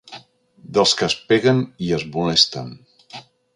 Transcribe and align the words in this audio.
Dels 0.77 0.93
que 1.01 1.05
es 1.09 1.17
peguen 1.33 1.61
i 1.89 1.93
es 1.99 2.07
molesten. 2.17 2.75